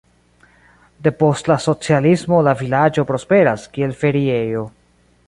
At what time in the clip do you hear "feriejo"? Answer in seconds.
4.05-4.65